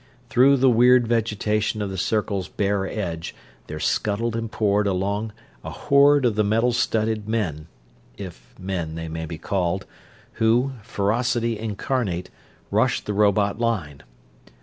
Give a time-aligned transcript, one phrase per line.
[0.29, 3.35] Through the weird vegetation of the circle's bare edge
[3.67, 5.31] there scuttled and poured along
[5.63, 7.67] a horde of the metal studded men
[8.17, 9.85] if "men" they might be called
[10.41, 12.31] who, ferocity incarnate,
[12.71, 14.01] rushed the robot line.